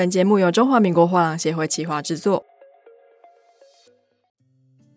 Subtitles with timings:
[0.00, 2.46] 本节目由中华民国画廊协会企划制作。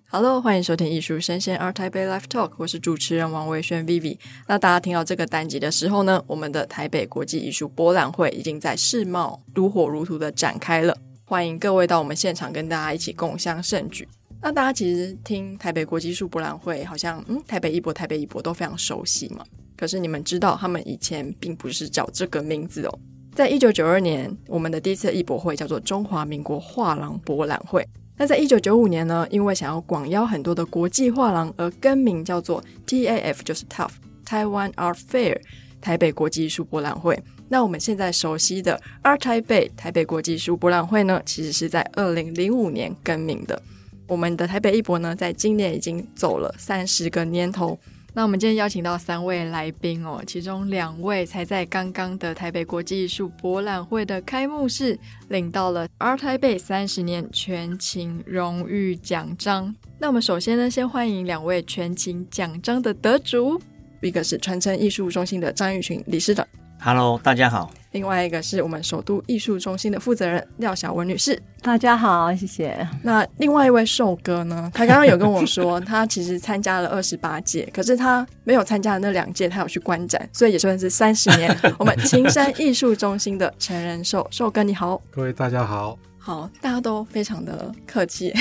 [0.09, 4.18] Hello，欢迎收听艺术生鲜 ART TAIPEI Live Talk，我是主持人王维轩 Vivi。
[4.47, 14.08] 那大家听到这个单集的时候呢，我们的台北国际艺术博览会已经在世贸如火如荼的展开了，欢迎各位到我们现场跟大家一起共襄盛举。
[14.42, 19.44] 那大家其实听台北国际艺术博览会，好像嗯，台北艺博、台北艺博都非常熟悉嘛。
[19.76, 22.99] 可是你们知道，他们以前并不是叫这个名字哦。
[23.36, 27.84] 在一九九二年，我们的第一次艺博会叫做中华民国画廊博览会。
[28.16, 33.90] 那在一九九五年呢，因为想要广邀很多的国际画廊而更名叫做 TAF，就是 TAF
[34.24, 35.41] Taiwan Art Fair
[35.82, 37.20] 台北国际艺术博览会。
[37.50, 43.60] 那我们现在熟悉的 ART TAIPEI 台北国际艺术博览会呢，其实是在二零零五年更名的。
[44.08, 47.80] 我们的台北艺博呢，在今年已经走了三十个年头。
[48.16, 54.98] 那我们今天邀请到三位来宾哦，其中两位才在刚刚的台北国际艺术博览会的开幕式
[55.30, 59.73] 领到了 ART TAIPEI 三十年全勤荣誉奖章。
[59.98, 63.60] 那我们首先呢，先欢迎两位全勤奖章的得主，
[64.01, 66.47] 一个是传承艺术中心的张玉群理事长。
[66.79, 67.71] Hello，大家好。
[67.94, 72.88] 另外一个是我们首都艺术中心的负责人廖小文女士，大家好，谢谢。
[73.03, 74.69] 那另外一位寿哥呢？
[74.73, 81.55] 他刚刚有跟我说，他其实参加了二十八届，可是他没有参加的那两届，他有去观展，所以也算是三十年。
[81.77, 85.95] 我们青山艺术中心的成人寿，寿哥你好，各位大家好。
[86.25, 88.33] 好，大家都非常的客气。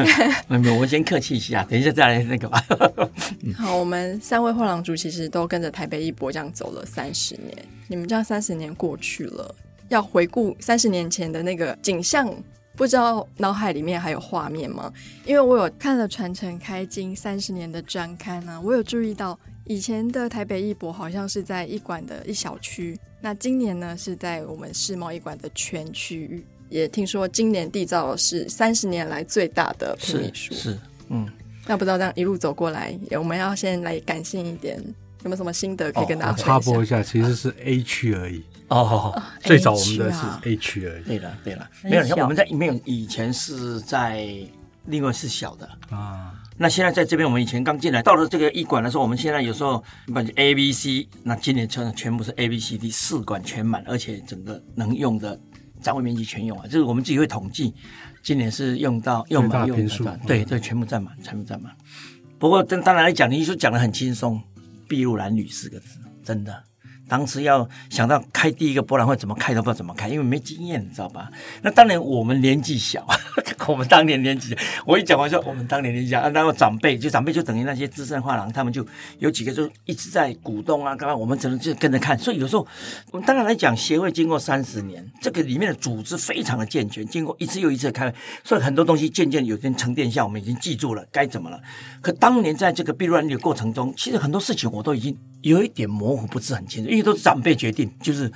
[0.46, 2.62] 没有，我先客气一下，等一下再来那个吧。
[3.56, 7.56] 好，我们三位画廊主其实都跟着台北艺博这样走了三十年。
[7.88, 9.54] 你们这样三十年过去了，
[9.88, 12.30] 要回顾三十年前的那个景象，
[12.76, 14.92] 不知道脑海里面还有画面吗？
[15.24, 26.44] 因为我有看了传承开经三十年的专刊啊，我有注意到以前的台北艺博好像是在艺馆的一小区，那今年呢是在我们世贸艺馆的全区域。
[26.70, 31.28] 也听说今年缔造是三十年来最大的平米数，是，嗯，
[31.66, 36.42] 那不知道这样一路走过来，我们要先来感性一点，有没有什么心得可以跟大家？
[36.42, 41.02] 插播一下，其实是 A 区而已哦，最早我们的是 A 区而已。
[41.02, 44.26] 对了，对了，没有，我们在没有以前是在
[44.86, 46.32] 另外是小的啊。
[46.56, 49.82] 那现在在这边，我们以前刚进来到了这个一馆的时候，我们现在有时候
[50.14, 55.40] 把 A、B、C，那今年全全部是 A、B、C、D 四馆全满，而且整个能用的。
[55.80, 57.74] 展位面积全用啊，就是我们自己会统计，
[58.22, 61.74] 今年是用到用满用的，对对，全部占满，全部占满。
[62.38, 64.40] 不过，当当然来讲，你说讲的很轻松，
[64.88, 66.62] 筚路蓝缕四个字，真的。
[67.10, 71.28] 当时要想到开第一个博览会怎么开都不知道怎么开，因为没经验，你知道吧？
[71.62, 73.04] 那当年我们年纪小，
[73.66, 74.56] 我们当年年纪小，
[74.86, 78.86] 我一讲完说我们当年年纪小，然后长辈就长辈就等于那些资深画廊，他们就
[79.18, 82.16] 有几个就一直在鼓动啊，刚刚我们只能就跟着看。
[82.16, 82.64] 所以有时候
[83.10, 91.60] 我们当然来讲，协会经过三十年，这个里面的组织非常的健全，经过一次又一次的开会，所以很多东西渐渐有些沉淀下，我们已经记住了该怎么了。
[92.00, 96.90] 可当年在这个筚路蓝缕的过程中，其实很多事情我都已经有一点模糊，不是很清楚。
[96.90, 98.30] 因为都是长辈决定，就是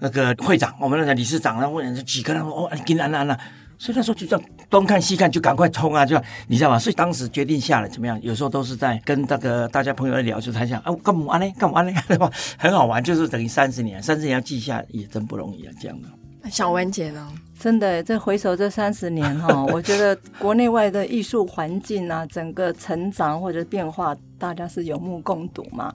[0.00, 3.38] 那个会长，我们那个理事长，然后问几个人说哦，给安安了，
[3.78, 6.78] 所以那时候就这样东看西看，就赶快冲啊，就你知道吗？
[6.78, 8.20] 所以当时决定下来怎么样？
[8.22, 11.50] 有时候都是在跟那个大家朋友在聊，就他想啊，干嘛呢？
[11.58, 11.92] 干嘛呢？
[12.06, 12.30] 对吧？
[12.58, 16.08] 很好玩，就是等于三十年，三十年要记下也真不容易啊，这样的。
[16.50, 17.28] 小文姐呢？
[17.58, 25.92] 真的，这回首这三十年哈， 我觉得国内外的艺术环境啊，整个成长或者变化，大家是有目共睹嘛。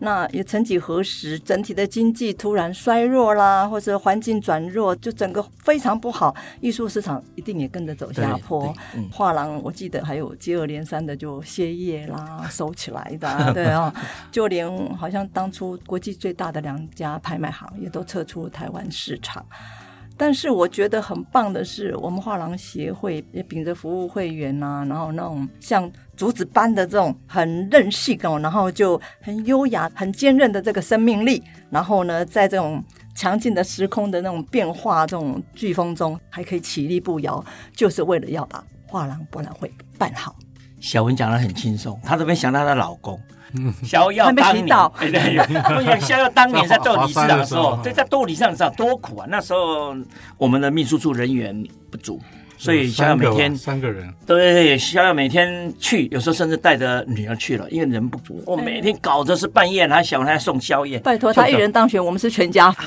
[0.00, 8.74] 那也曾几何时，整体的经济突然衰弱啦，或者环境转弱，就整个非常不好，艺术市场一定也跟着走下坡。
[9.12, 13.94] 画廊我记得还有接二连三的就歇业啦， 收起来的，啊，对啊，
[14.32, 19.46] 就连好像当初国际最大的两家拍卖行也都撤出台湾市场。
[20.16, 32.82] 但是我觉得很棒的是，我们画廊协会也秉着服务会员呐、然后那种像竹子般的这种很韧性哦，然后就很优雅、很坚韧的这个生命力，然后呢，在这种
[33.14, 40.36] 强劲的时空的那种变化、这种飓风中，还可以起立不摇，就是为了要把画廊博览会办好。
[40.84, 43.18] 晓雯讲的很轻松，她都没想到她的老公。
[43.82, 44.66] 逍遥当年，
[45.00, 49.26] 对 对，逍遥当年在做理事长的时候，对，在做理事长的时候多苦啊！
[49.30, 49.96] 那时候
[50.36, 52.20] 我们的秘书处人员不足，
[52.58, 58.42] 所以逍遥每天三个人，对对对，逍遥每天去，有时候甚至带着女儿去了，因为人不足。
[58.44, 60.98] 我每天搞的是半夜，他小孩送宵夜。
[60.98, 62.82] 拜托他一人当选，我们是全家福。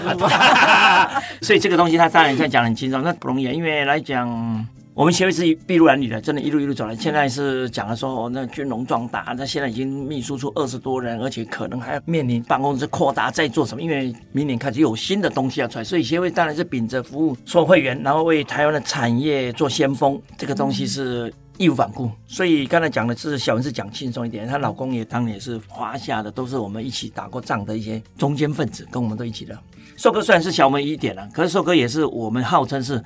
[1.42, 4.68] 所以这个东西他当然在讲很轻松，那不容易啊，因为来讲。
[4.98, 6.96] 我们协会是筚路蓝缕的，真的，一路一路走来。
[6.96, 13.82] 现在是讲的说，哦，那军容壮大，那现在已经秘书处二十多人，而且可能还要面临办公室扩大，在做什么？
[13.84, 22.10] 因为明年开始有新的东西要出来，所以协会当然是秉着服务所有会员，然后为台湾的产业做先锋，这个东西是义无反顾。
[22.26, 29.56] 所以刚才讲的是小文是讲轻松一点，她老公也当年也是华夏的，都是我们一起打过仗的一些中间分子，跟我们都一起的。
[29.98, 33.04] 寿哥虽然是小我们一点了，可是寿哥也是我们号称是。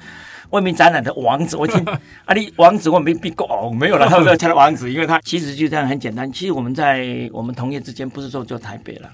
[0.52, 1.82] 外面展览的王子，我听
[2.26, 6.30] 啊，你王子我没必过哦，没有了， 他没有他的王子，因为他其实就这样很简单。
[6.30, 9.10] 其实我们在我们同业之间，不是说就台北了，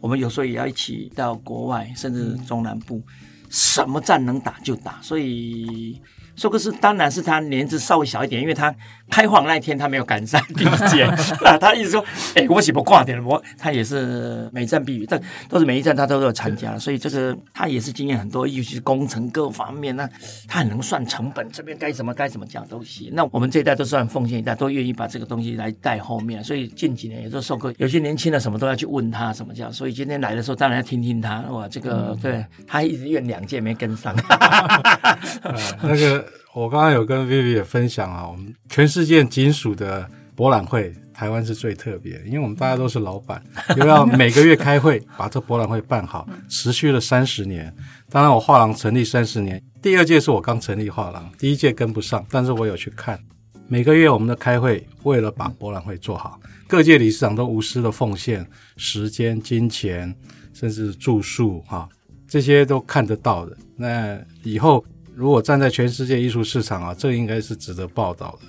[0.00, 3.02] 我们有时候也要一起到国外，甚至中南部，
[3.48, 5.98] 什么战能打就打，所以。
[6.34, 8.74] 寿哥是，当然是他年纪稍微小一点，因为他
[9.12, 11.06] 开放那一天他没有赶上第一届
[11.42, 11.58] 那。
[11.58, 12.00] 他一直说
[12.34, 15.20] ：“哎、欸，我岂不挂点了？”我他也是每站必赢，但
[15.50, 20.08] 都是每一站他都有参加，所以这个他也是经验很多，尤其是工程各方面，那
[20.48, 23.10] 他很能算成本，这边该怎么该怎么讲都行。
[23.12, 26.42] 那我们这一代都算奉献一代，都愿意把这个东西来带后面。
[26.42, 29.70] 所以近几年也是寿哥，有些年轻的什么都要去问他什么叫。
[29.70, 31.42] 所以今天来的时候，当然要听听他。
[31.50, 34.16] 哇，这个、嗯、对他一直怨两届没跟上，
[35.82, 36.24] 那个。
[36.54, 40.06] 我刚刚有跟 Vivi 也分享啊，我们全世界仅属的
[40.36, 43.42] 博览会，台湾是最特别，因为我们大家都是老板，
[43.78, 47.74] 又要每个月开会把这博览会办好，持续了三十年。
[48.10, 53.18] 当然，我画廊成立三十年，第二届是我刚成立画廊，第一届跟不上，但是我有去看。
[53.66, 56.38] 每个月我们的开会，为了把博览会做好，
[56.68, 58.46] 各界理事长都无私的奉献
[58.76, 60.14] 时间、金钱，
[60.52, 61.88] 甚至住宿哈，
[62.28, 63.56] 这些都看得到的。
[63.74, 64.84] 那以后。
[65.22, 68.48] 如果站在全世界艺术市场啊，这个应该是值得报道的。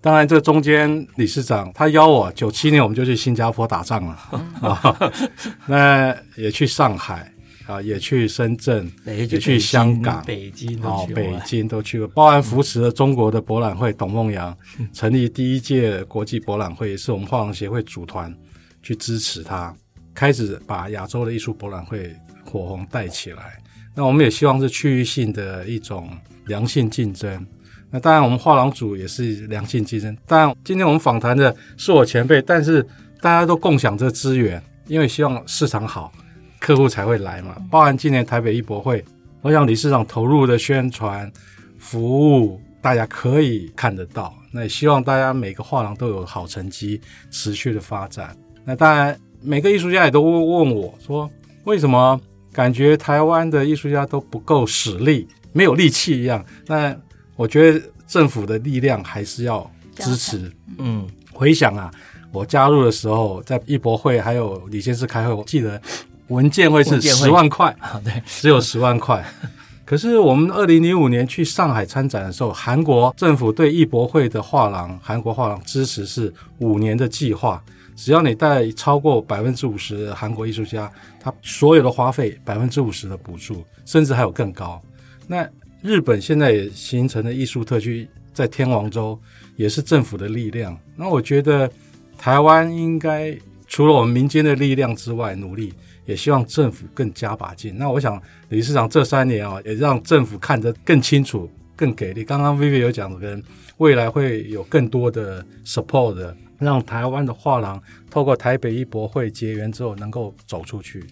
[0.00, 4.16] 当然，这中间理事长他邀我，九七年我们就去新加坡打仗了
[4.60, 5.12] 啊，
[5.66, 7.28] 那也去上海
[7.66, 14.56] 啊，也去深圳，也去香港、北京哦，北京都去过，包含扶持了中国的博览会，董梦阳
[14.92, 18.32] 成立第一届国际博览会，也是我们画廊协会组团
[18.80, 19.74] 去支持他，
[20.14, 22.14] 开始把亚洲的艺术博览会
[22.44, 23.58] 火红带起来。
[23.94, 26.08] 那我们也希望是区域性的一种
[26.46, 27.46] 良性竞争。
[27.90, 30.16] 那当然，我们画廊组也是良性竞争。
[30.26, 32.82] 当然，今天我们访谈的是我前辈，但是
[33.20, 36.10] 大家都共享这资源，因为希望市场好，
[36.58, 37.54] 客户才会来嘛。
[37.70, 39.04] 包含今年台北艺博会，
[39.42, 41.30] 我想理事长投入的宣传
[41.78, 44.34] 服务，大家可以看得到。
[44.50, 46.98] 那也希望大家每个画廊都有好成绩，
[47.30, 48.34] 持续的发展。
[48.64, 51.30] 那当然，每个艺术家也都会问我说，
[51.64, 52.18] 为什么？
[52.52, 56.44] 感觉台湾的艺术家都不够使力，没有力气一样。
[56.66, 56.94] 那
[57.34, 60.52] 我觉得政府的力量还是要支持。
[60.78, 61.90] 嗯，回想啊，
[62.30, 65.80] 我加入的时候，在艺博会还有李先生开会，我记得
[66.28, 69.24] 文件会是十万块，对，只有十万块。
[69.84, 77.62] 可是我们二零零五年去上海参展的时候，韩国政府对艺博会的画廊，韩国画廊支持是五年的计划。
[77.94, 80.90] 只要你带超过百分之五十的韩国艺术家，
[81.20, 84.82] 他所有的花费百分之五十的补助，甚至还有更高。
[85.26, 85.48] 那
[85.82, 89.18] 日本现在也形成了艺术特区，在天王洲
[89.56, 90.76] 也是政府的力量。
[90.96, 91.70] 那我觉得
[92.16, 93.36] 台湾应该
[93.66, 95.72] 除了我们民间的力量之外，努力
[96.04, 97.76] 也希望政府更加把劲。
[97.76, 102.24] 那我想理事长这三年啊，也让政府看得更清楚、更给力。
[102.24, 103.42] 刚刚 Vivi 有讲，跟
[103.76, 106.34] 未来会有更多的 support。
[106.62, 111.04] 让台湾的画廊透过台北艺博会结缘之后，能够走出去。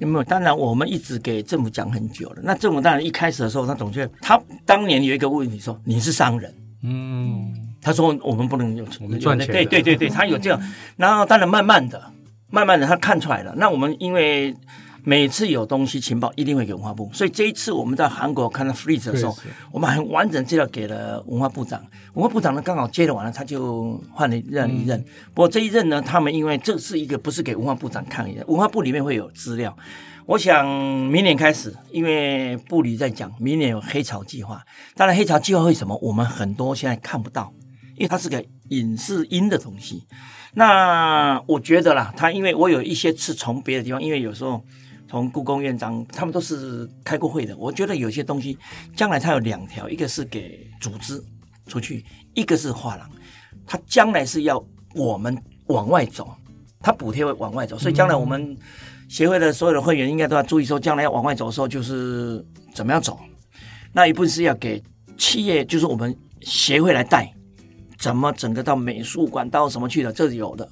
[0.00, 0.24] 有没有？
[0.24, 2.40] 当然，我们一直给政府讲很久了。
[2.42, 9.46] 那政府当然一开始的时候，他总觉得他当年有一个问题说：“你是商人。”嗯，他说我们不能有我们赚钱。
[9.48, 10.60] 对对对对， 他有这样。
[10.96, 12.02] 然后当然慢慢的、
[12.50, 13.54] 慢慢的，他看出来了。
[13.56, 14.54] 那我们因为。
[15.08, 19.38] 每次有东西情报一定会给文化部，所以这一次我们在韩国看到 freeze 的时候，
[19.70, 21.80] 我们很完整资料给了文化部长。
[22.14, 25.00] 文化部长呢刚好接了完了，他就换了任一任。
[25.32, 29.76] 不过这一任呢，他们因为这是一个不是给文化部长看的，文化部里面会有资料。
[30.26, 34.60] 我想明年开始，因为部里在讲明年有黑潮计划。
[34.96, 37.52] 当然黑潮计划为什么我们很多现在看不到？
[37.94, 40.02] 因为它是个影视音的东西。
[40.54, 44.64] 那我觉得啦，他因为我有一些是从别的地方，因为有时候。
[45.08, 47.56] 从故宫院长，他们都是开过会的。
[47.56, 48.58] 我觉得有些东西，
[48.96, 51.22] 将来它有两条，一个是给组织
[51.66, 53.10] 出去，一个是画廊。
[53.66, 54.62] 它将来是要
[54.94, 55.36] 我们
[55.66, 56.28] 往外走，
[56.80, 57.78] 它补贴会往外走。
[57.78, 58.56] 所以将来我们
[59.08, 62.44] 协会的所有的会员应该都要注意说，将来要往外走的时候，就是
[62.74, 63.18] 怎么样走。
[63.92, 64.82] 那一部分是要给
[65.16, 67.32] 企业，就是我们协会来带，
[67.98, 70.68] 怎么整个到美术馆到什么去的，这是有的。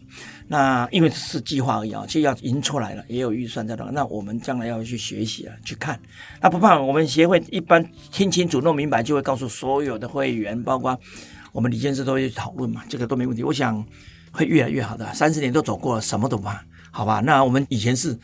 [0.47, 3.85] 那因为是计划而已啊，就要赢出来了，也有预算在那。
[3.93, 5.99] 那我们将来要去学习啊，去看。
[6.41, 7.83] 那不怕，我们协会一般
[8.13, 10.99] 听清楚、弄明白，就会告诉所有的会员，包括
[11.51, 13.43] 我们李监事都会讨论嘛，这个都没问题。
[13.43, 13.83] 我想
[14.33, 15.13] 会越来越好的。
[15.15, 17.21] 三十年都走过了，什么都不怕，好吧？
[17.21, 18.19] 那我们以前是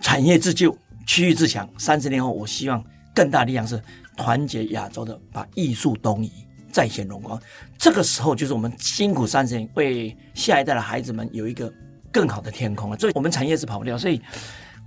[0.00, 0.76] 产业自救、
[1.06, 3.80] 区域自强，三十年后，我希望更大力量是
[4.16, 6.32] 团结亚洲的，把艺术东移。
[6.72, 7.38] 再现荣光，
[7.76, 11.70] 这个时候就是我们辛苦三十年，为下一代的孩子们有一个
[12.10, 12.98] 更好的天空了。
[12.98, 14.20] 所以我们产业是跑不掉，所以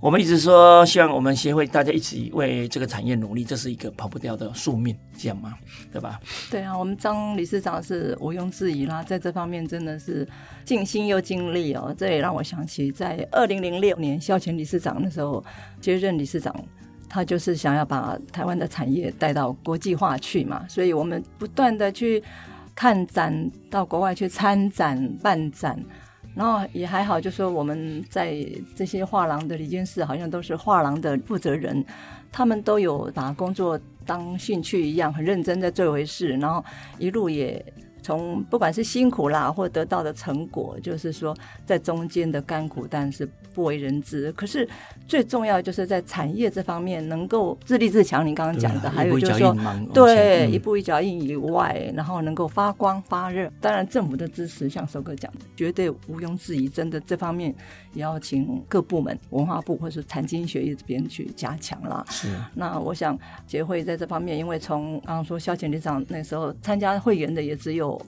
[0.00, 5.54] 我们一直说希望我们协会大家一起为这个产业努力，这是一个跑不掉的宿命，这样吗？
[5.92, 6.20] 对吧？
[6.50, 10.26] 对啊，我们张理事长是毋庸置疑啦，在这方面真的是
[10.64, 11.94] 尽心又尽力哦。
[11.96, 15.42] 这也让我想起在二零零六年萧乾理事长那时候
[15.80, 16.52] 接任理事长。
[17.08, 22.22] 他就是想要把台湾的产业带到国际化去嘛，所以我们不断的去
[22.74, 25.78] 看展，到国外去参展办展，
[26.34, 28.36] 然后也还好，就说我们在
[28.74, 31.84] 这些画廊的理监事，好像都是画廊的负责人，
[32.30, 36.64] 他们都有把工作当兴趣一样，很认真在做回事，然后
[36.98, 37.64] 一路也。
[38.06, 44.30] 从不管是辛苦啦，或得到的成果，就是说在中间的甘苦，但是不为人知。
[44.34, 44.68] 可是
[45.08, 48.24] 最重要就是在产业这方面能够自立自强。
[48.24, 49.56] 你刚刚讲的，还有就是说，
[49.92, 53.50] 对，一步一脚印以外，然后能够发光发热。
[53.60, 56.68] 当然，政府的支持，像首哥讲的，绝对毋庸置疑。
[56.68, 57.52] 真的这方面
[57.96, 62.04] 也要请各部门，文化部或是财经学业这边去加强啦。
[62.10, 62.28] 是。
[62.54, 68.00] 那我想协会在这方面，因为从刚刚说萧前理事长那时候参加会员的也只有。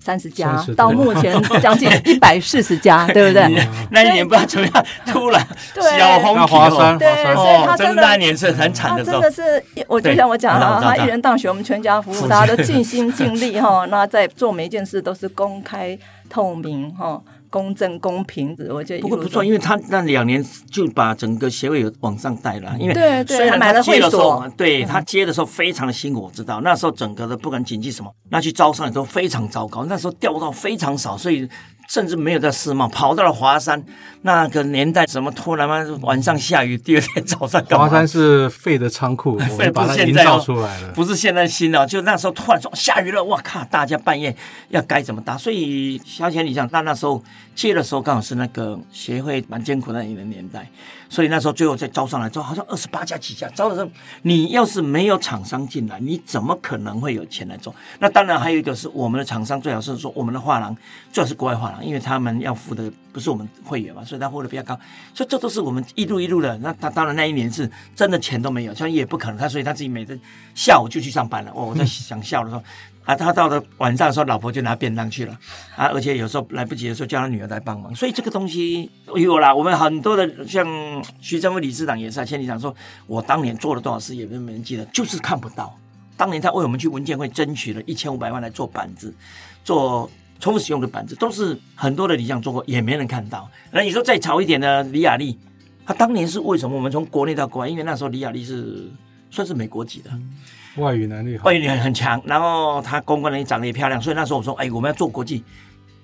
[0.00, 3.66] 三十家到目前将近 一百四十家， 对不对？
[3.90, 5.46] 那一年不知道怎么样，突然
[5.98, 9.22] 小红华山，对，所以他真的那一年是很惨的时候。
[9.22, 13.86] 真的是，我就像我讲的，他一人当选，我们全家服务，大家都尽心尽力哈。
[13.86, 15.98] 那在做每一件事都是公开
[16.28, 17.18] 透明哈。
[17.54, 22.74] 公正公平，我觉得不过不错，因为他那两年就把整个协会有往上带了。
[22.80, 29.84] 因为虽然他接的时候，对他接的时候非常的辛苦，我知道那时候整个的不管经济什么，那去招商也都非常糟糕。
[29.84, 31.48] 那时候调到非常少，所以。
[31.88, 33.82] 甚至没有在世贸，跑到了华山
[34.22, 43.62] 那个年代，怎么突然嘛晚上下雨，第二天早上华山是废的仓库， 废把它营造出来了，不是现在新的，就那时候突然说下雨了，哇靠！
[43.64, 44.34] 大家半夜
[44.68, 45.36] 要该怎么搭？
[45.36, 47.22] 所以小钱你想，那那时候
[47.54, 50.68] 接的时候刚好是那个协会蛮艰苦那一个年代。
[51.08, 53.88] 所以那时候最后再招上来之后，好像二十八家几家招的时候，
[54.22, 57.72] 你要是没有厂商进来，你怎么可能会有钱来做？
[58.00, 60.76] 那当然还有一个是我们的厂商最好是说我们的画廊
[61.12, 64.76] 最好是国外画廊，因为他们要付的不是我们会员嘛，所以他付的比较高。
[65.14, 66.58] 所以这都是我们一路一路的。
[66.58, 69.36] 那他当然那一年是真的钱都没有，所以也不可能。
[69.36, 70.18] 他所以他自己每天
[70.56, 71.52] 下午就去上班了。
[71.54, 72.62] 哦，我在想笑的时候。
[73.04, 75.38] 啊，他到了晚上的时候，老婆就拿便当去了
[75.76, 77.94] 啊，而且有时候来不及的时候，叫他女儿来帮忙。
[77.94, 80.66] 所以这个东西有啦，我们很多的像
[81.20, 82.74] 徐正辉理事长也是啊，县里长说，
[83.06, 85.78] 我当年做了多少事，也没人记得，就是看不到。
[86.16, 89.14] 当年他为我们去文建会争取了一千五百万来做板子，
[89.64, 93.50] 做重复使用的板子，都是很多的理想做过，也没人看到。
[93.70, 95.38] 那你说再潮一点的李亚丽，
[95.84, 97.68] 他当年是为什么我们从国内到国外？
[97.68, 98.90] 因为那时候李亚丽是
[99.30, 100.10] 算是美国籍的。
[100.76, 105.44] 外语能力好，外语能力很强，然后他公关能力长得也漂亮，所以那时候我说，哎，我们要做国际，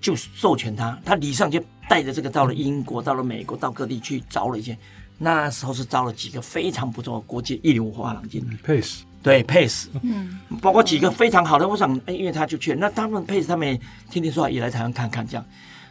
[0.01, 4.79] 就授权他，他礼尚就带着这个到了英国，到了美国，到各地去招了一些，
[5.19, 15.45] 那时候是招了几个非常不错的国际一流画廊进来，Pace，对 Pace，嗯，包括几个非常好的，我想，哎，因为他就去，那他们 Pace 他们也天天说也来台湾看看这样，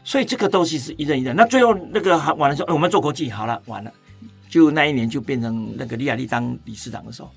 [0.04, 3.92] 所以这个东西是一人一人，那最后那个完了之后，哎，我们做国际好了，完了，
[4.50, 7.30] 就那一年就变成那个李亚丽当理事长的时候。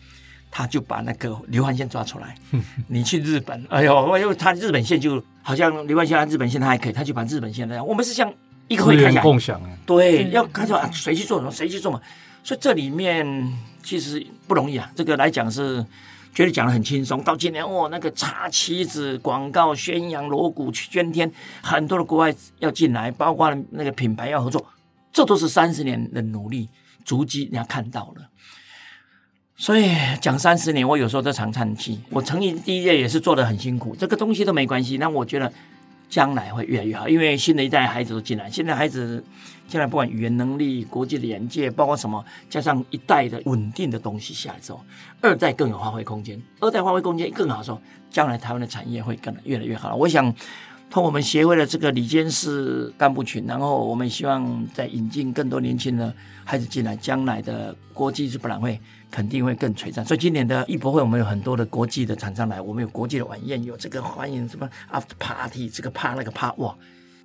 [0.54, 2.36] 他就把那个刘汉先抓出来，
[2.88, 7.84] 你去日本，哎呦，因为他日本线就好像刘汉先日本线他还可以，他就把日本线那样。
[7.84, 8.30] 我们是像
[8.68, 11.98] 一个会开共享，对，要看到啊，谁去做什么，谁去做嘛。
[12.44, 13.50] 所以这里面
[13.82, 14.92] 其实不容易啊。
[14.94, 15.82] 这个来讲是
[16.34, 17.22] 觉得讲的很轻松。
[17.24, 21.32] 到今年哦，那个插旗子广告宣扬锣鼓喧天，
[21.62, 24.66] 很多的国外要进来，包括那个品牌要合作，
[25.10, 26.68] 这都是三十年的努力
[27.06, 28.28] 足迹，人家看到了。
[29.56, 29.90] 所以
[30.20, 32.00] 讲三十年，我有时候都常叹气。
[32.10, 34.96] 我成立第一届也是做得很辛苦，这个东西都没关系。
[34.98, 35.52] 那我觉得
[36.08, 38.50] 将来会越来越好，因为新的一代孩子都进来。
[38.50, 39.22] 现在孩子
[39.68, 44.80] 将来不管语言能力、国际的眼界，包括什么，加上一代的稳定的东西下来之后，
[45.20, 46.40] 二代更有发挥空间。
[46.58, 47.80] 二代发挥空间更好的时候，
[48.10, 49.94] 将来台湾的产业会更越来越好。
[49.94, 50.24] 我想，
[50.90, 58.80] 通过我们协会的这个李监事干部群，然后我们希望再引进更多年轻的孩子进来，将来的国际是博览会。
[59.12, 66.74] 肯定会更璀璨，所以今年的艺博会，我们有很多的国际的厂商来，我们有国际的晚宴，有这个欢迎什么 after party，这个趴那个趴，哇，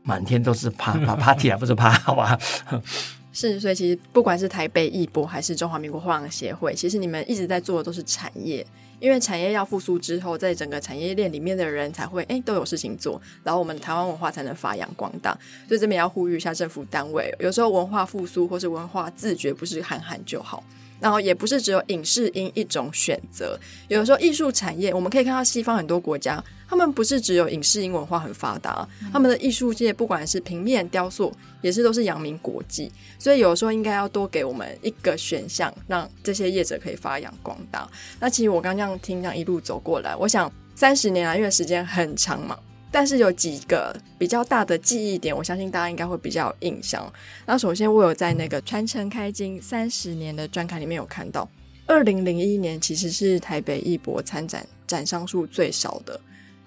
[0.03, 2.37] 满天都是趴趴 party 啊，不是趴，好吧？
[3.31, 8.65] 是，所以其实不管是台北艺博还是中华民国画廊协会，其实你们一直在做的都是产业。
[8.99, 15.37] 因为产业要复苏之后，在整个产业链里面的人才会哎都有事情做，然后我们台湾文化才能发扬光大。
[15.67, 20.63] 所以这边要呼吁一下政府单位，有时候文化复苏或是文化自觉不是喊喊就好，
[20.99, 23.59] 然后也不是只有影视音一种选择。
[23.87, 26.43] 有的时候艺术产业，我们可以看到西方很多国家。
[26.69, 32.91] 他们不是只有影视音文化很发达，他们的艺术界不管是平面雕塑，也是都是扬名国际。
[33.17, 37.89] 所以有时候应该要多给我们一个选项，让这些业者可以发扬光大。
[38.19, 42.59] 那其实我刚刚这样听，这样一路走过来，我想三十年来，因为时间很长嘛，
[42.91, 47.11] 但是有几个比较大的记忆点，我相信大家应该会比较有印象。
[47.45, 51.49] 那首先，我有在那个传承开经三十年的专刊里面有看到，
[51.85, 56.19] 二零零一年其实是台北艺博参展展商数最少的。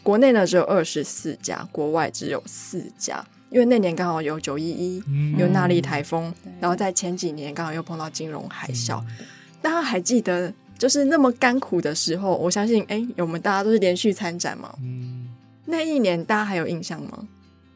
[0.02, 3.24] 国内呢只有二十四家，国外只有四家。
[3.50, 5.02] 因为那年刚好有九一一，
[5.36, 9.02] 有那莉台风，然后在前几年刚好又碰到金融海啸。
[9.18, 9.26] 嗯、
[9.60, 14.72] 大家还记得，就是那么甘苦的时候，我相信，哎，我们大家都是连续参展嘛。
[14.80, 15.19] 嗯、
[15.70, 17.10] 那一年大家还有印象吗？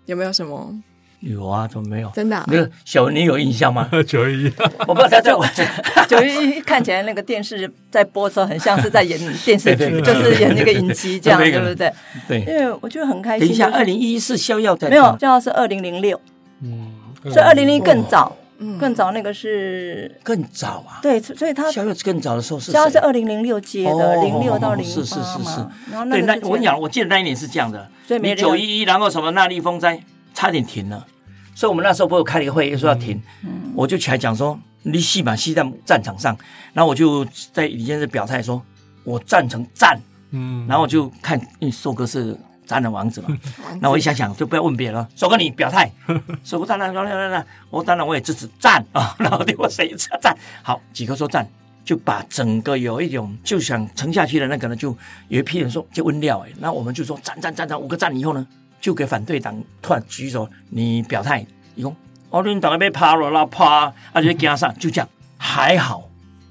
[0.07, 0.75] 有没有什么？
[1.21, 2.11] 有啊，怎么没有？
[2.15, 2.45] 真的、啊？
[2.49, 3.89] 那个小文，你有印象吗？
[4.07, 4.53] 九一一，
[4.87, 5.43] 我不知道他在我
[6.07, 11.91] 九一一看起来那个电视在播的时候，很像是在演电视剧，就是演那个影集这样，对不对？
[12.29, 13.49] 对，因为我觉得很开心。
[13.49, 16.21] 等一下，二零一一是逍遥在没有，逍遥是二零零六，
[16.61, 18.37] 嗯，所以二零零一更早，
[18.79, 21.01] 更早那个是更早啊。
[21.03, 25.67] 对，所以他逍遥更早的时候是逍遥是二零零六接的，零六到零八是是是是。
[25.91, 30.01] 然后那那我跟你讲，我记得那一年是这样的，所以没九一一，然后什么那莉风灾，
[30.33, 31.07] 差点停了。
[31.57, 36.37] 所以，我们那时候不是开了一个会，又说要停，嗯、我就起来讲说，你戏嘛戏在战场上，
[36.73, 38.61] 然后我就在李先生表态说，
[39.05, 39.97] 我赞成战，
[40.33, 43.29] 嗯，然后我就看，因为寿哥是战的王子嘛，
[43.81, 45.91] 那我一想想，就不要问别人了，首哥你表态，
[46.45, 51.49] 首哥当然当然当然，我当然我也支持战啊， 然后对我谁支持战，好，几个说战，
[51.85, 54.97] 就把整个有一种就想沉下去的那个呢，就
[55.29, 58.47] 有一批人说就问料哎，那我们就说战战战战五个战以后呢。
[58.81, 61.43] 就给反对党突然举手，你表态，
[61.75, 61.97] 一共
[62.29, 66.07] 哦，你党那边趴了啦趴，而且加上就这样，还好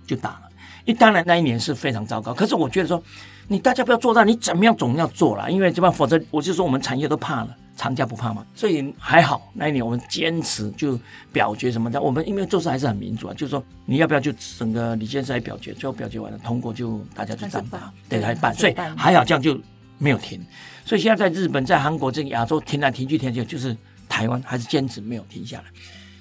[0.08, 0.42] 就打了。
[0.86, 3.04] 因为当然那一年是非常糟糕，可是我觉得说，
[3.48, 8.46] 你大家不要做到，你怎么样总要做了，因为这样否则我就说我们产业都怕了，厂家不怕嘛。
[8.56, 10.98] 所以还好那一年我们坚持就
[11.32, 19.60] 表决什么的，我们因为做事还是很民主啊，就是说你要不要就整个李先生来表决，最后表决完了通过就大家就赞吧，对，来办，所以还好这样就
[19.98, 20.40] 没有停。
[20.86, 23.76] 所以现在在日本、在韩国这个亚洲停来停去、停去，就是
[24.10, 25.64] 台湾还是坚持没有停下来。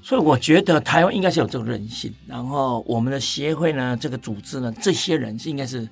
[0.02, 2.12] 所以我觉得台湾应该是有这个韧性。
[2.26, 5.88] 然后我们的协会呢，这个组织呢，这些人是应该是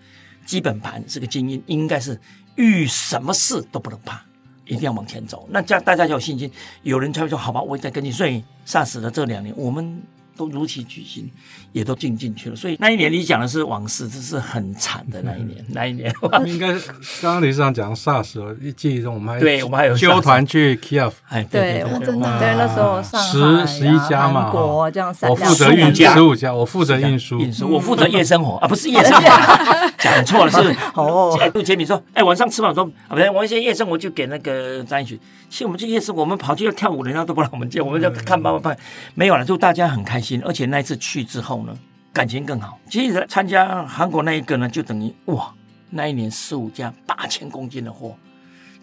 [0.50, 2.20] 基本盘，是个精英，应该是
[2.56, 4.20] 遇什么事都不能怕，
[4.66, 5.48] 一定要往前走。
[5.48, 6.50] 那这样大家就有信心，
[6.82, 10.02] 有人才会说：“好吧，我再跟你。”所以 SARS 的这两年，我们。
[10.40, 11.30] 都如期举行，
[11.72, 12.56] 也都进进去了。
[12.56, 15.62] 所以那一年你讲的是往事，这是很惨的那一年。
[15.68, 16.10] 那一年，
[16.46, 16.88] 应该是
[17.20, 29.28] 刚刚理事长讲 SARS，一记忆中我们还对，我们还有修团去 Kiev，哎，对，真的，对，那时候上十十一家嘛，国这样，我负责运输十五家，我负责运输，运输，我负责夜生活啊，不是夜生活，
[29.98, 31.38] 讲错了，是 哦。
[31.52, 35.18] 杜杰，你说，哎，晚上吃饭说啊，不对，我一些夜生活就给那个张一群。
[35.48, 38.78] 其实我们去夜生活，我们跑去要跳舞，人家都不让我们进，我们就看爸爸拍，
[39.14, 40.29] 没有了，就大家很开心。
[40.44, 41.74] 而且那一次去之后呢，
[42.12, 42.78] 感情更好。
[42.90, 45.54] 其实参加韩国那一个呢，就等于哇，
[45.90, 48.14] 那一年十五架八千公斤的货。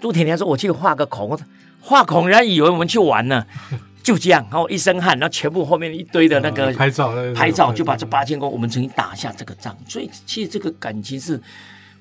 [0.01, 1.38] 朱甜甜说：“我去画个孔，
[1.79, 3.45] 画孔，人家以为我们去玩呢。
[4.03, 9.77] ”就这样，然后一身汗，然后全部后面一堆的那个拍照，拍照就把这八千公，我们曾经打下这个仗。
[9.88, 11.39] 所以其实这个感情是。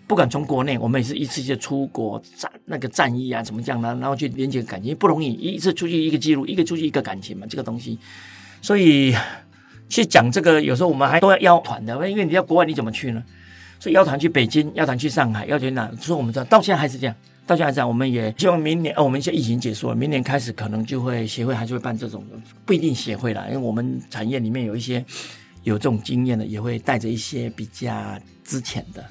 [0.08, 3.88] 不管从国内，我们也是一次次出国战那个战役啊，怎么讲呢？
[4.00, 7.98] 然后去连接感情不容易，一次出去一个记录，一个出去一个感情嘛，这个东西。
[8.66, 9.14] 所以
[9.88, 13.22] 去讲这个，有时候我们还都要邀团的，因为你在国外你怎么去呢？
[13.78, 15.88] 所以邀团去北京，邀团去上海，邀团哪？
[16.00, 17.14] 所以我们知道到现在还是这样，
[17.46, 22.24] 到现在还是这样，我们也希望明年哦，我们现在疫情结束了，明年开始可能就会协会还是会办这种，
[22.64, 25.04] 不一定协会啦，因为我们产业里面有一些
[25.62, 27.94] 有这种经验的，也会带着一些比较
[28.42, 29.04] 之前的。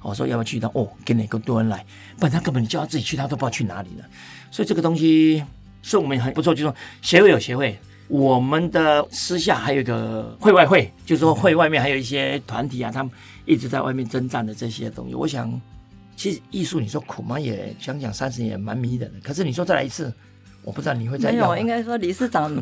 [0.00, 0.58] 我说要不要去？
[0.58, 1.84] 他哦，给哪个多人来？
[2.16, 4.06] 不然他根本你叫他自己去，他都不知道去哪里了。
[4.50, 5.44] 所以这个东西
[5.82, 7.78] 是我们很不错，就说协会有协会，
[8.12, 13.10] 我们的私下还有一个会外会，就是说会外面还有一些团体啊，他们
[13.46, 15.14] 一直在外面征战的这些东西。
[15.14, 15.58] 我想，
[16.14, 17.40] 其实艺术你说苦吗？
[17.40, 19.20] 也想想三十年蛮迷人的。
[19.20, 20.12] 可是你说再来一次，
[20.64, 22.52] 我不知道你会在没有，应该说理事长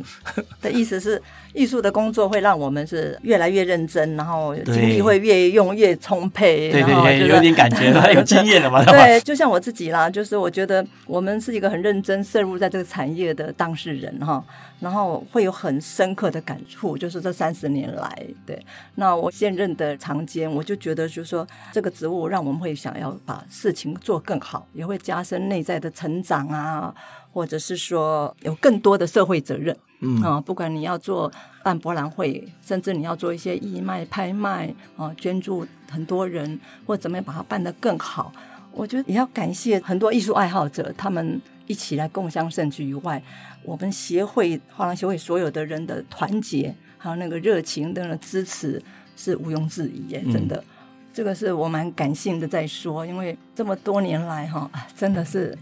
[0.63, 1.21] 的意思是，
[1.53, 6.71] 艺术的工作会让我们是越来越认真，然后精力会越用越充沛。
[6.71, 8.83] 对对对，有点感觉， 有经验了嘛？
[8.85, 14.43] 对，就像我自己啦，就是我觉得我们是一个很认真涉入在这个产业的当事人哈，
[14.81, 18.59] 然后会有很深刻的感触，就是这三十年来，对，
[18.95, 26.95] 那我现任的长监，我就觉得就是说这个职务让我们会想要把事情做更好，也会加深内在的成长啊。
[27.33, 31.31] 或者是说有更多的社会责任，嗯啊，不管你要做
[31.63, 38.33] 办博览会，甚至你要做一些义卖、拍卖啊，捐助很多人，或怎么样把它办得更好，
[38.73, 43.23] 我觉得也要感谢很多艺术爱好者，他们一起来共襄盛举以外，
[43.63, 48.83] 我们协会画廊协会所有的人的团结，还有那个热情的支持
[49.15, 50.65] 是毋庸置疑耶，真的，嗯、
[51.13, 55.57] 这个是我蛮感性的在说，因为这么多年来哈，真的是。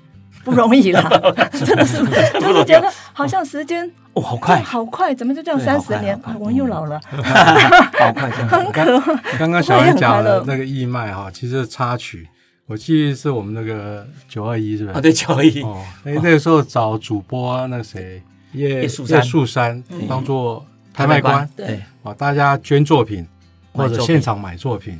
[0.44, 1.02] 不容易啦，
[1.52, 1.98] 真的是，
[2.40, 6.18] 就是觉得好像时间哦，好快，好快，怎么就这样三十年？
[6.38, 9.00] 我们又老了， 好快，很可。
[9.38, 12.28] 刚刚小文讲的那个义卖哈，其实插曲，
[12.66, 14.92] 我记得是我们那个九二一是吧？
[14.94, 15.62] 啊，对，九二一。
[15.62, 18.22] 哦，那那个时候找主播那个谁
[18.52, 18.88] 叶叶
[19.22, 23.26] 树山当做拍卖官，对，啊，大家捐作品。
[23.70, 24.98] 或者现场买作品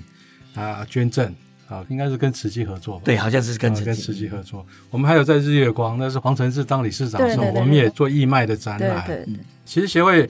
[0.54, 1.34] 啊，捐赠。
[1.68, 3.02] 啊，应该是跟慈济合作吧？
[3.04, 4.66] 对，好像是跟慈跟慈济合作。
[4.90, 9.06] 我们还有在日月光，那是黄承志当理事长的时候，我们也做义卖的展览。
[9.06, 9.34] 对对对。
[9.64, 10.28] 其实协会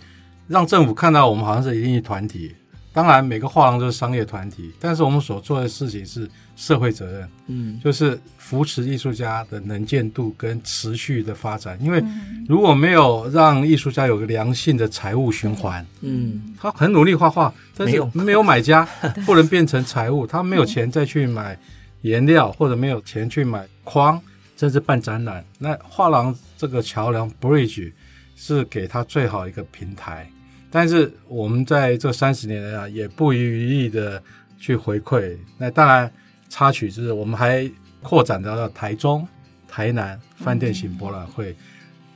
[0.49, 2.55] 让政府看到我们好像是一定团体。
[2.93, 11.79] 当然，每个画廊都是商业团体，但是我们所做的事情是社会责任，嗯，就是扶持艺术家的能见度跟持续的发展。
[11.81, 12.03] 因为
[12.49, 18.85] 如果没有让艺术家有个良性的财务循环，嗯，他很努力画画，但是没有买家，
[19.25, 21.57] 不能变成财务，他没有钱再去买
[22.01, 24.21] 颜料，或者没有钱去买框，
[24.57, 25.45] 甚至办展览。
[25.59, 27.93] 那画廊这个桥梁 bridge
[28.35, 30.29] 是给他最好一个平台。
[30.71, 34.23] 但是我们在这三十年来啊，也不遗余力的
[34.59, 35.37] 去回馈。
[35.57, 36.11] 那当然，
[36.49, 37.71] 插曲就是我们还
[38.03, 39.27] 扩展到了台中、
[39.67, 41.57] 台南饭店型博览会。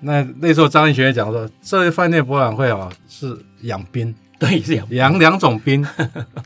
[0.01, 5.87] 那那时候张艺学讲说，这些饭店博览会啊是养兵，对，是养养两种宾，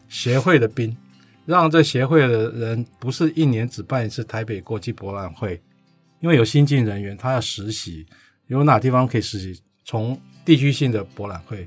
[0.08, 0.96] 协会的兵，
[1.44, 5.60] 让这协会的人不是一年只办一次台北国际博览会，
[6.20, 8.06] 因为有新进人员，他要实习，
[8.46, 9.60] 有哪地方可以实习？
[9.84, 11.66] 从地区性的博览会。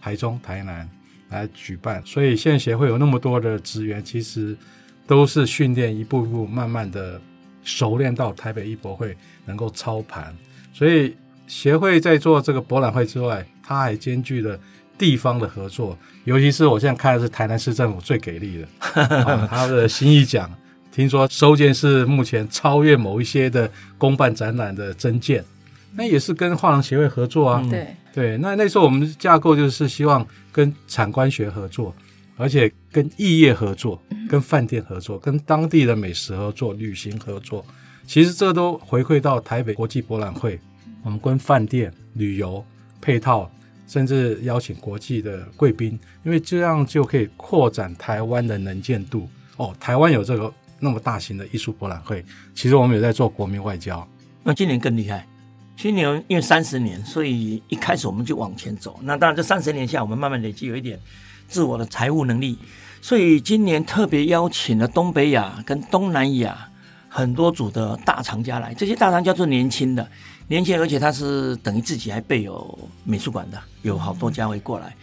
[0.00, 0.88] 台中、台南
[1.30, 4.56] 来举办，所以现在协会有那么多的资源，其实
[5.06, 7.20] 都是训练一步一步慢慢的
[7.62, 10.34] 熟练到台北艺博会能够操盘。
[10.72, 14.58] 所以协会在做这个博览会之外，它还兼具了
[14.96, 18.68] 地方的合作，尤其是我现在看的是台南市政府最给力的，
[19.48, 20.50] 他的新艺奖，
[20.90, 25.44] 听说收件是目前超越某一些的公办展览的增件，
[25.94, 27.66] 那也是跟画廊协会合作啊。
[27.70, 27.86] 对。
[28.14, 31.94] 对，那那时候我们的架构就是希望跟产官学合作，
[32.36, 37.64] 而且跟异业合作，跟饭店合作，跟当地的美食合作、旅行合作。
[38.04, 40.58] 其实这都回馈到台北国际博览会，
[41.04, 42.64] 我们跟饭店、旅游
[43.00, 43.48] 配套，
[43.86, 49.28] 甚至邀请国际的贵宾，因为这样就可以扩展台湾的能见度。
[49.58, 54.04] 哦，台湾有这个那么大型的艺术博览会，其实我们也在做国民外交。
[54.42, 55.24] 那今年更厉害。
[55.78, 58.98] 今年因为三十年，所以一开始我们就往前走。
[59.02, 60.98] 那当然，这三十年下，我们慢慢累积有一点
[61.46, 62.58] 自我的财务能力。
[63.00, 66.68] 所以今年特别邀请了东北亚跟东南亚
[67.08, 68.74] 很多组的大藏家来。
[68.74, 70.10] 这些大藏家是年轻的，
[70.48, 74.96] 年轻，而且他是等于自己还备有美术馆的，有好多家会过来。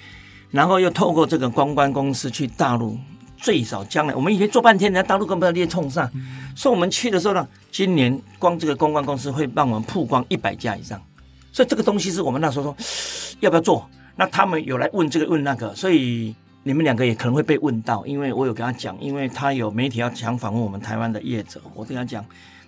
[0.52, 3.00] 然后又透过这个公关公司去大陆。
[3.46, 6.10] 最少将来，我们以前做半天，人家大陆根本不要冲上。
[6.56, 11.00] 所以我们去的时候呢，今年光这个公关公司会帮我们曝光一百家以上。
[11.52, 12.76] 所以这个东西是我们那时候说
[13.42, 13.88] 要不要做。
[14.16, 22.26] 那他们有来问这个问那个，所以你们两个也可能会被问到，因为我有跟他讲，因为他有媒体要想访问我们台湾的业者，我跟他讲。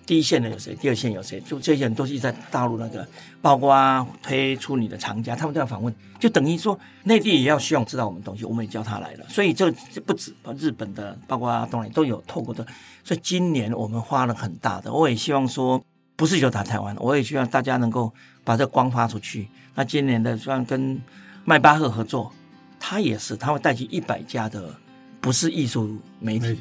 [0.07, 0.73] 第一线的有谁？
[0.73, 1.37] 第二线有谁？
[1.41, 3.05] 就这些人都是在大陆那个，
[3.41, 9.25] 包括推出你的藏家，他们都要访问，就等于说内地也要希望知道我们东西，我们也叫他来了。
[9.27, 9.69] 所以这
[10.05, 12.65] 不止日本的，包括东南都有透过的。
[13.03, 15.83] 所以今年我们花了很大的，我也希望说
[16.15, 18.13] 不是就打台湾，我也希望大家能够
[18.45, 19.49] 把这光发出去。
[19.75, 20.97] 那今年的像跟
[21.43, 22.31] 迈巴赫合作，
[22.79, 24.73] 他也是他会带去一百家的，
[25.19, 26.57] 不是艺术，媒体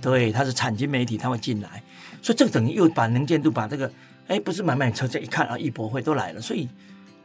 [0.00, 1.82] 对，他是产经媒体，他会进来。
[2.22, 3.90] 所以这个等于又把能见度把这个，
[4.26, 6.40] 哎，不是买买车，这一看啊，艺博会都来了。
[6.40, 6.68] 所以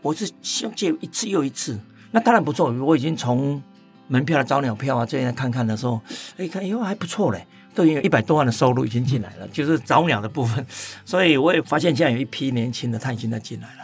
[0.01, 1.79] 我是希望借一次又一次，
[2.11, 2.71] 那当然不错。
[2.71, 3.61] 我已经从
[4.07, 6.01] 门票的早鸟票啊这样看看的时候，
[6.37, 10.65] 哎，看哟还不错嘞，都已经有一百多万的收入已经进来了，就是找鸟的部分。
[11.05, 13.83] 所以我也发现现在有一批年轻的探亲的进来了。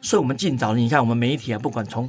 [0.00, 2.08] 所以我们尽早，你看我们媒体啊，不管从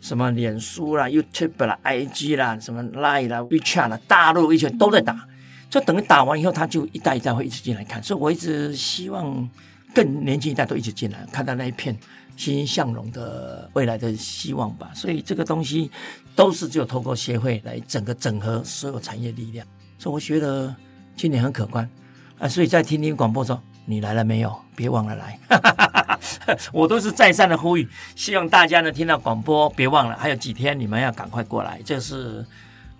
[0.00, 5.28] 什么脸书啦、YouTube 啦、IG 啦、什么 Line 啦、WeChat 啦，大陆一圈都在打，
[5.70, 8.02] 就等于打完以后，他就一代一代会一直进来看。
[8.02, 9.48] 所以我一直希望
[9.94, 11.96] 更年轻一代都一直进来，看到那一片
[12.36, 14.90] 欣欣向荣的未来的希望吧。
[14.94, 15.90] 所以这个东西
[16.34, 19.66] 都是只有透过协会来整个整合所有产业力量。
[19.96, 20.74] 所以我觉得
[21.16, 21.88] 今年很可观
[22.38, 22.48] 啊！
[22.48, 24.58] 所以在听听广播说，你来了没有？
[24.74, 25.38] 别忘了来。
[26.72, 32.44] 我都是再三的呼吁，希望大家呢听到广播，别忘了还有几天，你们要赶快过来，这是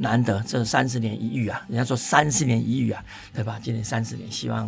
[0.03, 1.61] 难得，这三十年一遇啊！
[1.69, 3.59] 人家说三十年一遇啊，对吧？
[3.63, 4.67] 今年三十年，希望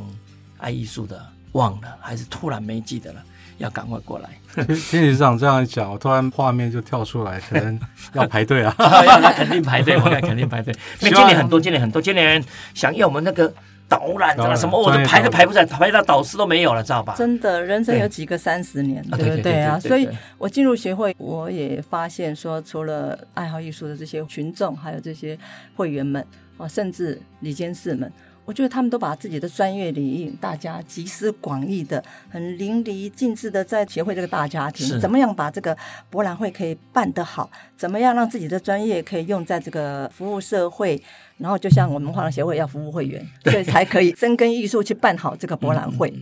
[0.58, 3.24] 爱艺术的忘了，还是突然没记得了，
[3.56, 4.28] 要赶快过来。
[4.90, 7.80] 听理事长这样一讲，我突然画面就跳出来，可能
[8.12, 8.74] 要排队啊！
[9.06, 13.52] 要那肯定排队，我看肯定排队， 因为今年很多，今年很多，今年想要我们那个。
[13.96, 17.14] 导览什么，我都排都排不上，排到导师都没有了，知道吧？
[17.16, 19.78] 真的，人生有几个三十年，对不对啊？
[19.78, 25.38] 所以我进入协会，我也发现说，除了爱好艺术的这些群众，还有这些
[25.76, 26.24] 会员们
[26.56, 28.10] 啊，甚至理监事们。
[28.44, 35.76] 我觉得他们都把自己的专业领域，大家集思广益的，很淋漓尽致的在协会这个大家庭，怎么样把这个
[36.10, 37.48] 博览会可以办得好？
[37.76, 41.00] 怎么样让自己的专业可以用在这个服务社会？
[41.42, 46.12] 然后就像我们画廊协会要服务会员，所以才可以深耕艺术去办好这个博览会。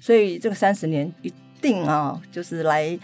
[0.00, 2.96] 所以这个三十年一定啊，就是来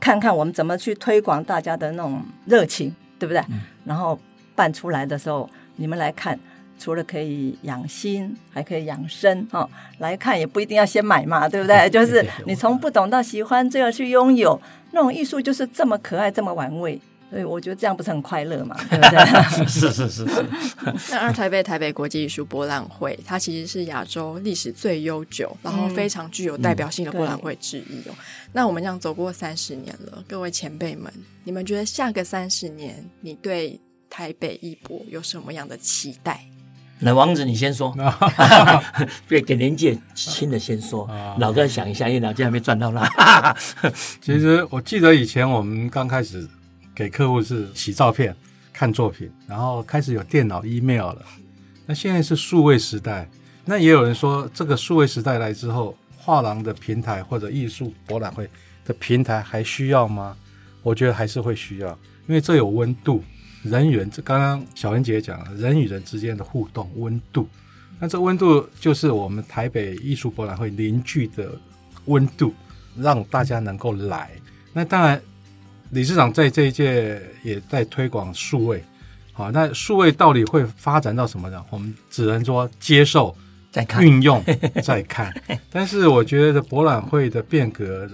[0.00, 3.44] 看看我们怎么去推广大家的那种热情，对不对？
[3.84, 4.18] 然后
[4.54, 6.38] 办出来的时候，你们来看。
[6.80, 9.68] 除了可以养心，还可以养生哦。
[9.98, 11.74] 来看也不一定要先买嘛，对不对？
[11.90, 14.56] 就是你从不懂到喜欢，最后去拥有
[14.92, 16.96] 那种艺术，就是这么可爱，这么玩味。
[17.30, 18.76] 所以我觉得这样不是很快乐嘛？
[18.88, 19.66] 对不对？
[19.66, 20.46] 是是是是。
[21.12, 28.14] 那二台北台北国际艺术博览会，它其实是亚洲历史最悠久，然后非常具有代表性的博览会之一哦。
[28.52, 31.12] 那我们这样走过三十年了，各位前辈们，
[31.44, 36.40] 你们觉得下个三十年，你对台北艺博有什么样的期待？
[37.00, 37.94] 那王子，你先说，
[39.28, 41.08] 别给年纪轻的先说。
[41.38, 43.06] 老哥想一下，因为老哥还没赚到那。
[44.20, 46.48] 其实我记得以前我们刚开始
[46.98, 48.34] 给客户是洗照片、
[48.72, 51.24] 看作品，然后开始有电脑、email 了。
[51.86, 53.30] 那现在是数位时代，
[53.64, 58.50] 那也有人说，这个数位时代来之后，画廊的平台或者艺术博览会
[58.84, 60.36] 的平台还需要吗？
[60.82, 61.88] 我觉得还是会需要，
[62.26, 63.22] 因为这有温度。
[63.62, 67.48] 人与人，这刚刚小文姐讲了，人与人之间的互动温度，
[68.00, 71.48] 那这温度就是我们台北艺术博览会凝聚的
[72.06, 72.52] 温度，
[72.96, 74.32] 让大家能够来。
[74.72, 75.20] 那当然，
[75.90, 78.82] 理事长在这一届也在推广数位，
[79.32, 81.64] 好，那数位到底会发展到什么呢？
[81.70, 83.36] 我们只能说接受、
[83.70, 84.42] 再看、运用、
[84.82, 85.34] 再看。
[85.70, 88.08] 但是我觉得博览会的变革，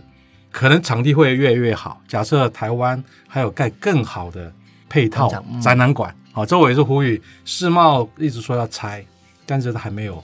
[0.51, 2.01] 可能场地会越来越好。
[2.07, 4.53] 假设台湾还有盖更好的。
[4.87, 5.29] 配套
[5.61, 7.21] 展览馆，好，这我也是呼吁。
[7.45, 9.05] 世贸一直说要拆，
[9.45, 10.23] 但是它还没有。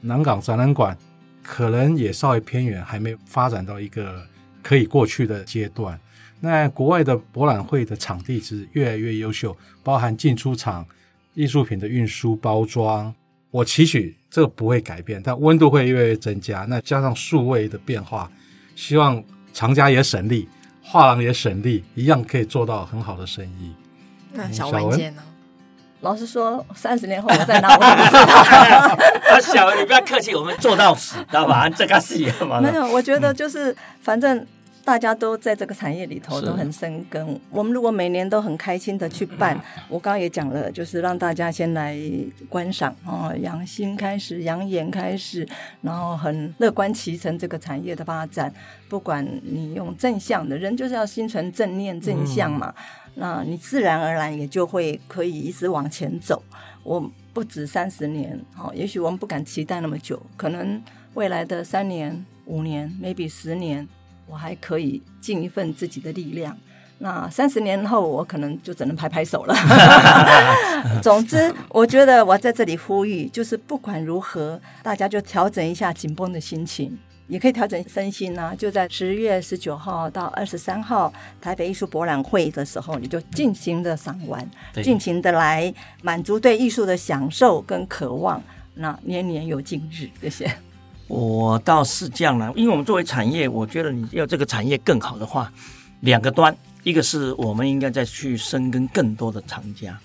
[0.00, 0.96] 南港展览馆
[1.40, 4.20] 可能也稍微偏远，还没发展到一个
[4.60, 5.96] 可以过去的阶段。
[6.40, 10.86] 那国外的博览会的场地是越来越优秀，包含进出场、
[11.34, 13.12] 艺术品的运输、包装。
[13.50, 16.66] 我期许这个不会改变，但温度会越来越增加。
[16.68, 18.30] 那加上数位的变化，
[18.76, 19.22] 希望
[19.52, 20.48] 厂家也省力，
[20.82, 23.72] 画廊也省力，一样可以做到很好的生意。
[24.32, 25.22] 那小文姐呢？
[26.02, 28.20] 老实说，三十年后我在哪，我也不知道。
[29.34, 31.68] 啊， 小文，你不要客气，我们做到死，知道吧？
[31.68, 32.60] 这个事业嘛。
[32.60, 34.46] 没有，我觉得就是，反正
[34.88, 37.38] 大家都在这个产业里头都很深耕。
[37.50, 39.54] 我们如果每年都很开心的去办，
[39.86, 41.94] 我刚刚也讲了，就是让大家先来
[42.48, 45.46] 观赏哦，养心开始，养眼开始，
[45.82, 48.50] 然后很乐观其成这个产业的发展。
[48.88, 52.74] 不管你用正向的人，就是要心存正念、正向嘛。
[53.16, 56.42] 那你自然而然也就会可以一直往前走。
[56.82, 63.86] 我不止三十年，好，也许我们不敢期待那么久，可能未来的三年、五年，maybe 十年，
[64.28, 66.56] 我还可以尽一份自己的力量。
[66.98, 69.54] 那三十年后，我可能就只能拍拍手了。
[71.00, 76.98] 总之，我觉得我在这里呼吁，就是不管如何，大家就调整一下紧绷的心情。
[77.28, 81.12] 也可以调整身心呐、啊，就在十月十九号到二十三号
[81.42, 84.48] 台北艺术博览会的时候，你就尽情的赏玩，
[84.82, 88.42] 尽情的来满足对艺术的享受跟渴望。
[88.74, 90.67] 那年年有今日，谢谢。
[91.08, 95.50] 我倒是这样啦，因为我们作为产业，我觉得你要这个产业更好的话，
[96.00, 99.98] 两个端，一个是我们应该再去深耕更多的厂家。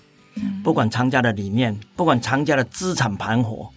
[0.64, 3.70] 不管厂家的理念，不管厂家的资产盘活，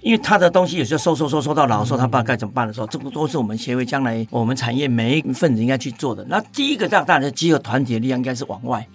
[0.00, 6.24] 因为他的东西有些收收收收到老，说他爸该怎么办的时候，这不都是我们协会将来我们产业每一份子应该去做的。
[6.28, 8.86] 那第一个让大家集合团结力量应该是往外，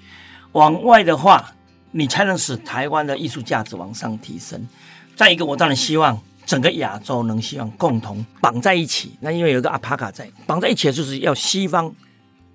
[0.53, 1.51] 往外的话，
[1.91, 4.65] 你才能使台湾的艺术价值往上提升。
[5.13, 6.17] 再一个我当然希望。
[6.45, 11.91] 整个亚洲能希望共同绑在一起，那因为有一个阿帕卡在绑在一起，就是要西方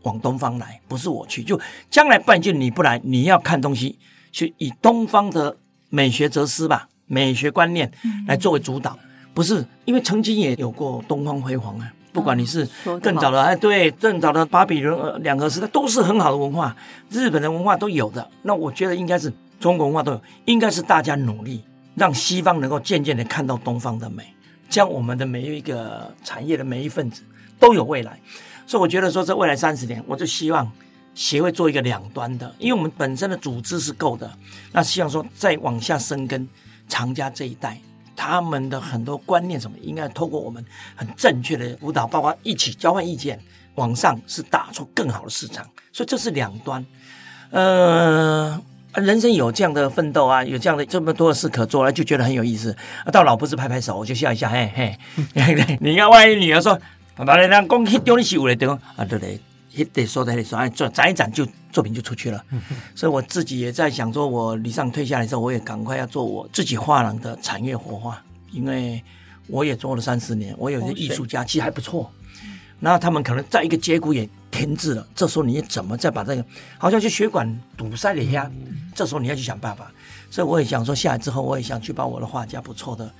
[0.03, 3.98] 往东方来，不是我去，就将来半句你不来，你要看东西，
[4.31, 5.57] 去以东方的
[5.88, 7.90] 美学哲思吧，美学观念
[8.29, 8.96] 来作为主导，
[9.35, 12.66] 不是因为曾经也有过东方辉煌啊，不管你是
[13.03, 16.76] 更早的哎，对，更早的巴比伦呃两个时代都是很好的文化，
[17.11, 21.62] 日本的文化都有的，那我觉得应该是中国文化都有，应该是大家努力。
[22.00, 24.24] 让西方能够渐渐的看到东方的美，
[24.70, 27.22] 将我们的每一个产业的每一份子
[27.58, 28.18] 都有未来。
[28.66, 30.66] 所以我觉得说，这未来三十年，我就希望
[31.14, 34.32] 协会做一个两端的，因为我们本身的组织是够的。
[34.72, 36.48] 那希望说再往下生根，
[36.88, 37.78] 长家这一代
[38.16, 40.64] 他们的很多观念什么，应该通过我们
[40.96, 43.38] 很正确的辅导，包括一起交换意见，
[43.74, 45.68] 往上是打出更好的市场。
[45.92, 46.82] 所以这是两端，
[47.50, 48.58] 呃。
[48.92, 52.76] 啊，人生有这样的奋斗啊，有这样的这么多的事可做了，就觉得很有意思。
[53.05, 54.98] 啊，到老不是拍拍手我就笑一下，嘿嘿。
[55.81, 56.79] 你看，万一女儿说，
[58.96, 59.38] 啊对对，
[59.72, 62.44] 也得说的说，哎，展一展就作品就出去了。
[62.96, 69.00] 所以我自己也在想说，我李上退下来之后，我也赶快要做我自己画廊的产业活化，因为
[69.46, 72.11] 我也做了三十年，我有些艺术家其实还不错。
[72.80, 76.44] 那他们可能在一个节骨眼停滞了，这时候你怎么再把这个
[76.78, 78.50] 好像就血管堵塞了一下，
[78.94, 79.92] 这时候你要去想办法。
[80.30, 83.12] 所以我也想说，下来之后我也想去把我的画家不错的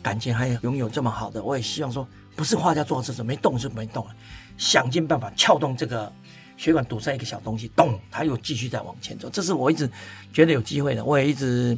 [0.00, 4.14] 感情还拥有这么好的，我也希望说，不是画家做这种没动就没动了，
[4.56, 6.12] 想尽办法撬动这个
[6.56, 9.28] 血管堵塞一个小东西，咚，他又继续在往前走。
[9.30, 9.90] 这是我一直
[10.32, 11.76] 觉得有机会的，我也一直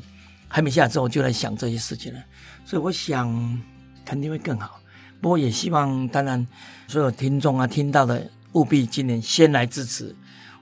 [0.49, 2.21] 还没下来之后就在想这些事情了。
[2.66, 3.62] 所以我想
[4.05, 4.79] 肯定会更好。
[5.23, 6.45] 不过也希望，当然
[6.89, 10.13] 所有听众啊听到的，务必今年先来支持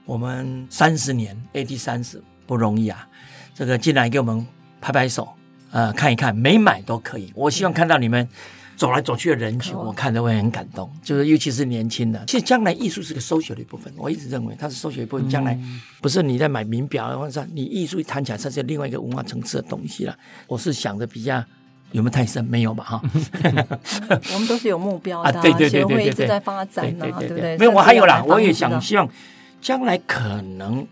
[0.05, 3.07] 我们三十年 AD 三十不容易啊！
[3.55, 4.45] 这个进来给我们
[4.79, 5.27] 拍拍手，
[5.71, 7.33] 呃，看一看，没买都可以。
[7.35, 8.29] 我希望看到你们
[8.75, 10.87] 走来走去的人群，我看着会很感动。
[11.01, 13.91] 就是尤其是年轻的，其实将来艺术是个收学的一部分。
[13.97, 15.59] 我一直认为它是收学一部分，将来
[16.01, 20.15] 不是你在买名表，或者你艺术一谈起来，它是另外一个文化层次的东西了。
[20.45, 21.43] 我是想的比较。
[21.91, 22.43] 有没有太深？
[22.45, 23.01] 没有吧，哈。
[24.33, 26.11] 我们都是有目标的，对对对对对。
[26.11, 27.57] 协会在发展呢，对不对？
[27.57, 29.07] 没有，我还有啦，我也想希望
[29.61, 30.85] 将来可能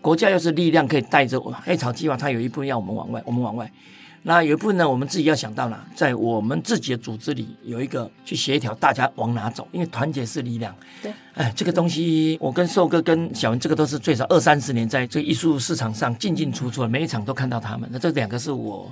[0.00, 3.70] 国家要是力量可以带着“黑潮计划”，它有一部分要我们往外，我们往外。
[4.22, 10.74] 那有一部分呢，我们自己要想到了，在我们自己的组织里有一个去协调大家往哪走，因为团结是力量。
[11.02, 17.88] 对，哎，这个东西，我跟寿哥、跟小文，这个都是最少二三十年，在这艺术市场上进进出出，每一场都看到他们。
[17.92, 18.90] 那这两个是我。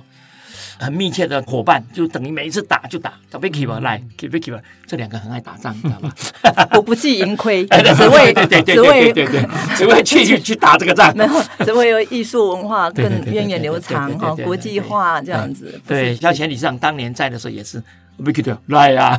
[0.79, 6.11] 很密切的伙伴，就等于每一次打就打，打 Vicky 吧，来 ki Vicky 吧，这两个很爱打仗，你知道吗？
[6.75, 15.79] 我不计盈亏， 只为只为对对，只为去去去打这个仗， 没有，只为艺术文化更源远流长哈，国际化这样子。
[15.87, 17.81] 对，像前理事长当年在的时候也是。
[18.17, 19.15] 不给的，来呀、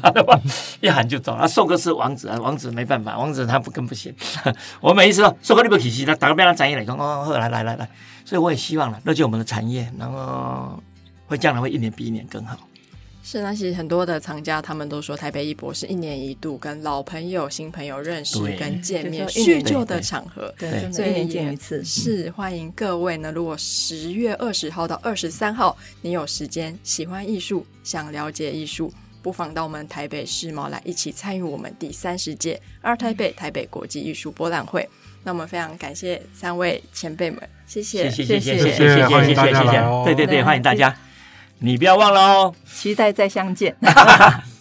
[0.81, 1.47] 一喊就走了。
[1.47, 4.13] 宋哥是王子啊，王子没办法，王子他不更不行。
[4.81, 7.89] 我每一次宋哥你不起息，他打个边上产业来，哦，来来来来。
[8.25, 10.83] 所以我也希望了，那就我们的产业，然后
[11.29, 12.59] 会将来会一年比一年更好。
[13.21, 20.55] 是那其实很多的藏家，他们都说台北艺博是一年一度跟老朋友、新朋友认识跟见面叙旧的场合，
[20.91, 21.85] 所以一年见一次。
[21.85, 23.31] 是欢迎各位呢。
[23.31, 34.89] 如果十月二十号到二十三号，你有时间，喜欢艺术，想了解艺术，不妨到我们台北世贸来一起参与我们第三十届二台北台北国际艺术博览会。
[35.25, 40.97] 那我们非常感谢三位前辈们，谢谢，谢谢，谢谢，谢谢，谢谢，谢谢，对对对，欢迎大家。
[41.61, 42.55] 你不要忘了哦。
[42.67, 43.77] 期待再相见。